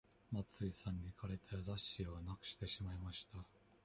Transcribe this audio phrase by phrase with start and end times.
[0.31, 3.45] 松井さんに借りた雑誌をなくしてしまいました。